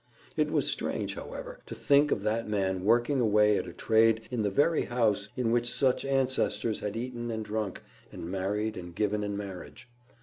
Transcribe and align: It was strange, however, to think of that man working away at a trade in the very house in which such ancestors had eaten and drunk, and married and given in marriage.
It 0.35 0.49
was 0.49 0.65
strange, 0.65 1.13
however, 1.13 1.59
to 1.67 1.75
think 1.75 2.09
of 2.11 2.23
that 2.23 2.49
man 2.49 2.83
working 2.83 3.19
away 3.19 3.57
at 3.59 3.67
a 3.67 3.71
trade 3.71 4.27
in 4.31 4.41
the 4.41 4.49
very 4.49 4.85
house 4.85 5.29
in 5.37 5.51
which 5.51 5.71
such 5.71 6.05
ancestors 6.05 6.79
had 6.79 6.95
eaten 6.95 7.29
and 7.29 7.45
drunk, 7.45 7.83
and 8.11 8.25
married 8.27 8.77
and 8.77 8.95
given 8.95 9.23
in 9.23 9.37
marriage. 9.37 9.87